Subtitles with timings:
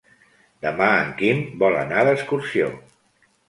[0.65, 2.75] Demà en Quim vol anar d'excursió.